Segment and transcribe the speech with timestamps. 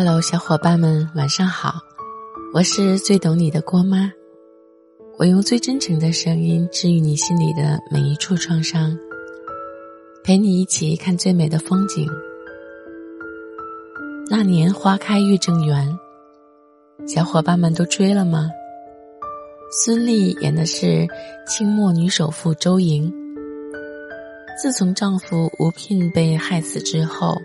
[0.00, 1.74] Hello，小伙伴们，晚上好！
[2.54, 4.12] 我是最懂你的郭妈，
[5.18, 8.96] 我用最真诚的声音治愈你心里的每一处创伤，
[10.22, 12.08] 陪你一起看最美的风景。
[14.30, 15.98] 那年花开月正圆，
[17.04, 18.48] 小伙伴们都追了吗？
[19.82, 21.08] 孙俪演的是
[21.44, 23.12] 清末女首富周莹，
[24.62, 27.36] 自从丈夫吴聘被害死之后。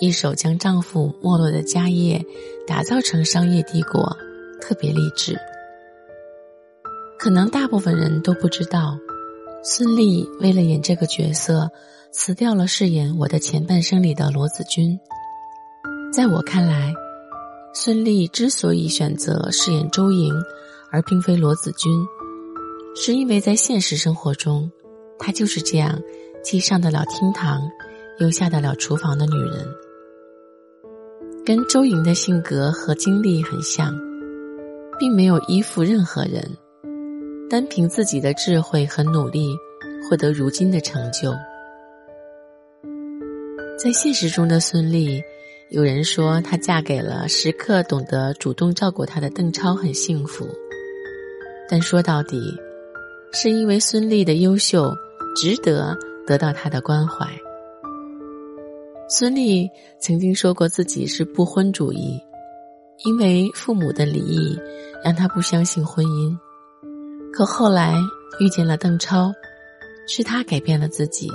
[0.00, 2.24] 一手将丈夫没落的家业
[2.66, 4.16] 打造成商业帝国，
[4.60, 5.38] 特别励志。
[7.18, 8.98] 可能大部分人都不知道，
[9.62, 11.70] 孙俪为了演这个角色，
[12.10, 14.98] 辞掉了饰演《我的前半生》里的罗子君。
[16.12, 16.92] 在我看来，
[17.72, 20.34] 孙俪之所以选择饰演周莹，
[20.90, 21.92] 而并非罗子君，
[22.94, 24.70] 是因为在现实生活中，
[25.18, 25.98] 她就是这样
[26.42, 27.62] 既上得了厅堂，
[28.18, 29.66] 又下得了厨房的女人。
[31.46, 33.94] 跟周莹的性格和经历很像，
[34.98, 36.42] 并没有依附任何人，
[37.50, 39.54] 单凭自己的智慧和努力，
[40.08, 41.34] 获得如今的成就。
[43.76, 45.22] 在现实中的孙俪，
[45.68, 50.48] 有人说她嫁给了时刻懂得主动照顾她的邓超，很幸福。
[51.68, 52.56] 但说到底，
[53.34, 54.94] 是因为孙俪的优秀，
[55.36, 55.94] 值得
[56.26, 57.26] 得到他的关怀。
[59.06, 62.18] 孙俪曾经说过自己是不婚主义，
[63.04, 64.58] 因为父母的离异
[65.04, 66.36] 让她不相信婚姻。
[67.32, 67.94] 可后来
[68.40, 69.32] 遇见了邓超，
[70.08, 71.28] 是他改变了自己，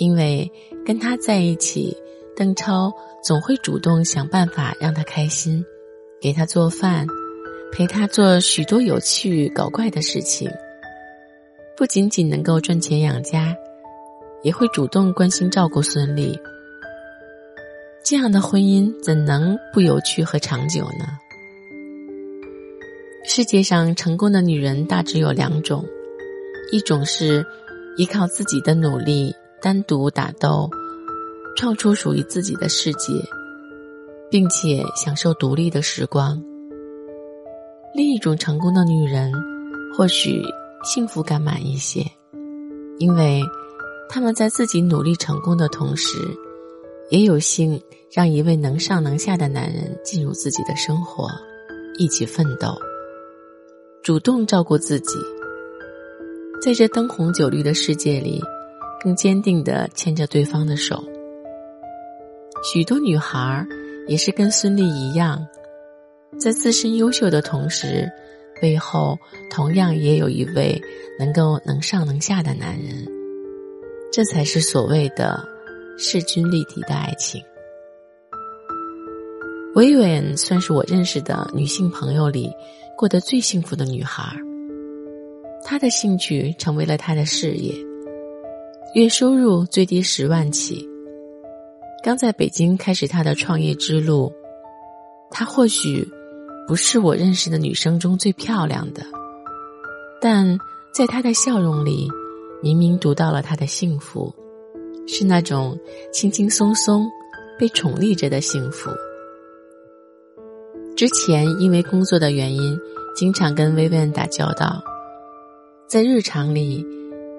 [0.00, 0.50] 因为
[0.84, 1.94] 跟他在一起，
[2.34, 5.62] 邓超总会主动想办法让他开心，
[6.20, 7.06] 给他做饭，
[7.70, 10.50] 陪他做许多有趣搞怪的事情。
[11.76, 13.54] 不仅仅能够赚钱养家，
[14.46, 16.38] 也会主动关心照顾孙俪。
[18.04, 21.18] 这样的婚姻怎能不有趣和长久呢？
[23.24, 25.84] 世界上成功的女人大致有两种，
[26.70, 27.44] 一种是
[27.96, 30.70] 依靠自己的努力单独打斗，
[31.56, 33.14] 创出属于自己的世界，
[34.30, 36.40] 并且享受独立的时光；
[37.92, 39.32] 另一种成功的女人，
[39.98, 40.40] 或许
[40.84, 42.06] 幸福感满一些，
[43.00, 43.42] 因为
[44.08, 46.18] 他们在自己努力成功的同时。
[47.08, 47.80] 也有幸
[48.12, 51.30] 让一位能上能下的男人进入自己的生活，
[51.98, 52.76] 一起奋斗，
[54.02, 55.14] 主动照顾自己，
[56.60, 58.40] 在这灯红酒绿的世界里，
[59.04, 61.00] 更坚定的牵着对方的手。
[62.64, 63.64] 许多女孩
[64.08, 65.46] 也是跟孙俪一样，
[66.40, 68.10] 在自身优秀的同时，
[68.60, 69.16] 背后
[69.48, 70.82] 同样也有一位
[71.20, 73.06] 能够能上能下的男人，
[74.12, 75.56] 这才是所谓的。
[75.98, 77.42] 势均力敌的爱情。
[79.74, 82.52] 维维算是我认识的女性朋友里
[82.98, 84.36] 过得最幸福的女孩。
[85.64, 87.74] 她的兴趣成为了她的事业，
[88.92, 90.86] 月收入最低十万起。
[92.04, 94.30] 刚在北京开始她的创业之路，
[95.30, 96.06] 她或许
[96.68, 99.02] 不是我认识的女生中最漂亮的，
[100.20, 100.58] 但
[100.92, 102.06] 在她的笑容里，
[102.62, 104.34] 明明读到了他的幸福。
[105.08, 105.78] 是那种
[106.12, 107.08] 轻轻松松
[107.56, 108.90] 被宠溺着的幸福。
[110.96, 112.76] 之前因为工作的原因，
[113.14, 114.82] 经常跟薇薇安打交道，
[115.86, 116.84] 在日常里，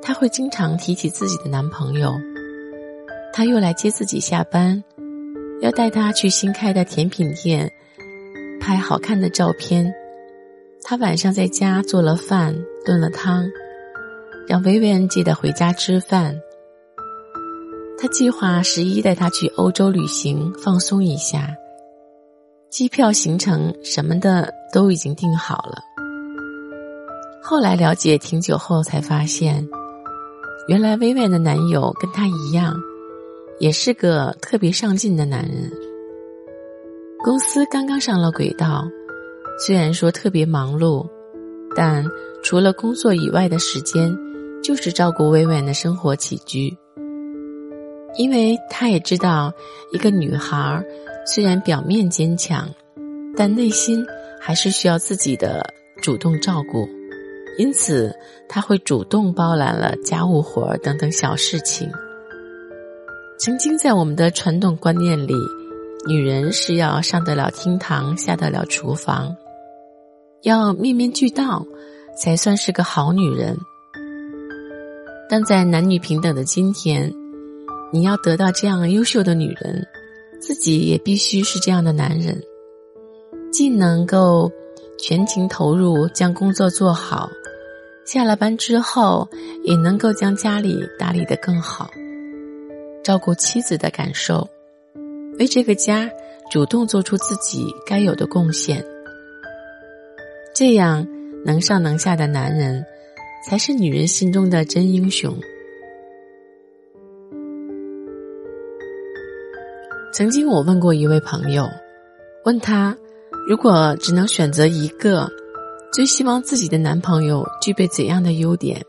[0.02, 2.14] 他会经常提起自己的男朋友。
[3.34, 4.82] 他又来接自己下班，
[5.60, 7.70] 要带他去新开的甜品店
[8.62, 9.94] 拍好看的照片。
[10.84, 12.56] 他晚上在家做了饭，
[12.86, 13.46] 炖了汤，
[14.48, 16.40] 让薇薇安记得回家吃饭。
[18.00, 21.54] 他计划十一带她去欧洲旅行，放松一下。
[22.70, 25.84] 机票、行程什么的都已经订好了。
[27.42, 29.68] 后来了解挺久后才发现，
[30.68, 32.74] 原来薇薇的男友跟她一样，
[33.60, 35.70] 也是个特别上进的男人。
[37.24, 38.88] 公司刚刚上了轨道，
[39.66, 41.06] 虽然说特别忙碌，
[41.76, 42.06] 但
[42.44, 44.16] 除了工作以外的时间，
[44.64, 46.78] 就是照顾薇薇的生活起居。
[48.16, 49.54] 因为他也知道，
[49.94, 50.84] 一个女孩
[51.26, 52.68] 虽然表面坚强，
[53.36, 54.04] 但内心
[54.42, 55.64] 还是需要自己的
[56.02, 56.88] 主动照顾，
[57.60, 58.16] 因此
[58.50, 61.92] 他会主动包揽了家务活等等小事情。
[63.38, 65.36] 曾经在我们的传统观念里，
[66.08, 69.36] 女人是要上得了厅堂，下得了厨房，
[70.42, 71.64] 要面面俱到，
[72.18, 73.56] 才算是个好女人。
[75.30, 77.14] 但在男女平等的今天。
[77.90, 79.88] 你要得到这样优秀的女人，
[80.42, 82.44] 自己也必须是这样的男人，
[83.50, 84.52] 既能够
[85.00, 87.30] 全情投入将工作做好，
[88.06, 89.30] 下了班之后
[89.64, 91.90] 也能够将家里打理得更好，
[93.06, 94.50] 照顾妻子的感受，
[95.40, 96.12] 为这个家
[96.52, 98.84] 主动做出自己该有的贡献。
[100.54, 101.08] 这样
[101.46, 102.86] 能上能下的男人，
[103.48, 105.34] 才是女人心中的真英雄。
[110.12, 111.66] 曾经我问过一位朋友，
[112.44, 112.98] 问他
[113.48, 115.30] 如果只能选择一个，
[115.94, 118.86] 最希望自己的男朋友具备怎样的优点？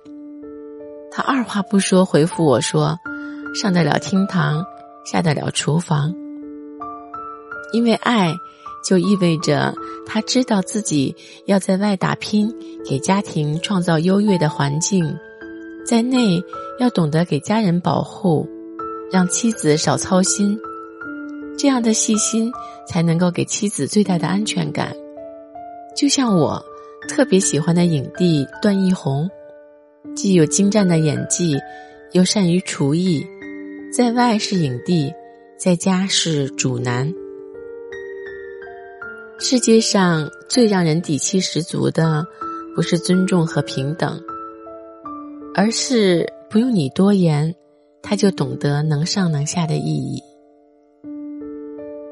[1.08, 2.96] 他二话不说回复我说
[3.54, 4.64] ：“上得了厅堂，
[5.04, 6.12] 下得了厨房。”
[7.72, 8.34] 因为爱，
[8.84, 9.74] 就意味着
[10.06, 11.14] 他知道自己
[11.46, 12.54] 要在外打拼，
[12.88, 15.16] 给家庭创造优越的环境，
[15.84, 16.42] 在内
[16.78, 18.48] 要懂得给家人保护，
[19.12, 20.58] 让妻子少操心。
[21.58, 22.52] 这样的细心
[22.86, 24.94] 才能够给妻子最大的安全感。
[25.96, 26.64] 就像我
[27.08, 29.28] 特别喜欢的影帝段奕宏，
[30.14, 31.56] 既有精湛的演技，
[32.12, 33.26] 又善于厨艺，
[33.92, 35.12] 在外是影帝，
[35.58, 37.12] 在家是主男。
[39.40, 42.26] 世界上最让人底气十足的，
[42.74, 44.20] 不是尊重和平等，
[45.54, 47.54] 而是不用你多言，
[48.02, 50.20] 他就懂得能上能下的意义。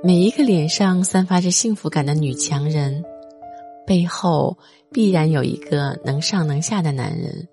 [0.05, 3.03] 每一个脸上散发着幸福感的女强人，
[3.85, 4.57] 背后
[4.93, 7.49] 必然有一个能上能下的男人。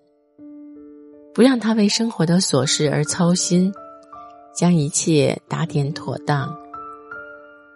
[1.33, 3.73] 不让他为生活的琐事而操心，
[4.55, 6.55] 将一切打点妥当，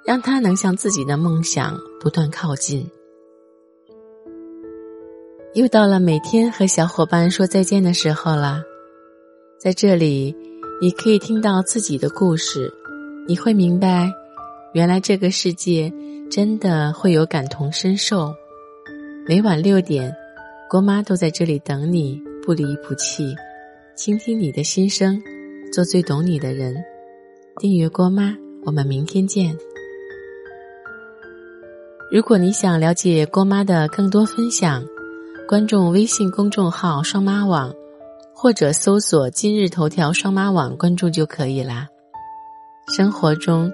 [0.08, 2.90] 让他能向自己的梦想不断靠近。
[5.54, 8.64] 又到了每天和小伙伴说再见的时候了，
[9.60, 10.34] 在这里，
[10.82, 12.74] 你可以听到自己的故事，
[13.28, 14.10] 你会明白。
[14.74, 15.92] 原来这个世界
[16.32, 18.34] 真的会有感同身受。
[19.28, 20.16] 每晚六点，
[20.70, 23.36] 郭妈都在这里等你，不离不弃，
[23.98, 25.22] 倾听你的心声，
[25.74, 26.82] 做最懂你的人。
[27.58, 28.34] 订阅郭妈，
[28.64, 29.54] 我们明天见。
[32.10, 34.84] 如果你想了解郭妈的更多分享，
[35.48, 37.74] 关注微信公众号“双妈网”，
[38.34, 41.88] 或者搜索“今日头条双妈网”关注就可以啦。
[42.96, 43.72] 生活中。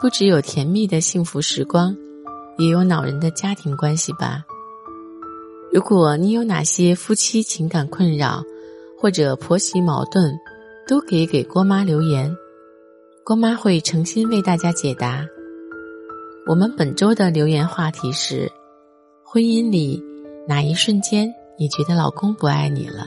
[0.00, 1.94] 不只有甜蜜的幸福时光，
[2.56, 4.42] 也有恼人的家庭关系吧。
[5.70, 8.42] 如果你有哪些夫妻情感困扰，
[8.98, 10.32] 或者婆媳矛盾，
[10.88, 12.34] 都可以给郭妈留言，
[13.22, 15.22] 郭妈会诚心为大家解答。
[16.46, 18.50] 我们本周的留言话题是：
[19.24, 20.02] 婚姻里
[20.48, 23.06] 哪一瞬间你觉得老公不爱你了？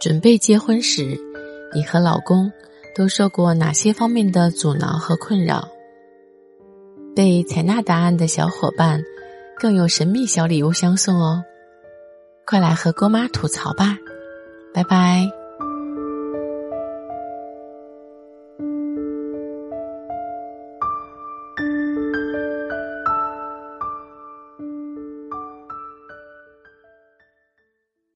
[0.00, 1.18] 准备结婚时，
[1.74, 2.50] 你和老公。
[2.92, 5.68] 都受过哪些方面的阻挠和困扰？
[7.14, 9.00] 被采纳答案的小伙伴，
[9.56, 11.40] 更有神秘小礼物相送哦！
[12.44, 13.96] 快来和郭妈吐槽吧，
[14.74, 15.39] 拜拜。